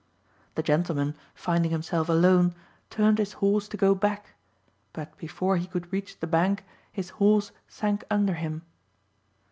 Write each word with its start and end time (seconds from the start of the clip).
The 0.55 0.63
gentleman, 0.63 1.13
finding 1.35 1.69
himself 1.69 2.09
alone, 2.09 2.55
turned 2.89 3.19
his 3.19 3.33
horse 3.33 3.67
to 3.67 3.77
go 3.77 3.93
back, 3.93 4.33
but 4.93 5.15
before 5.19 5.57
he 5.57 5.67
could 5.67 5.93
reach 5.93 6.19
the 6.19 6.25
bank 6.25 6.63
his 6.91 7.11
horse 7.21 7.51
sank 7.67 8.03
under 8.09 8.33
him. 8.33 8.63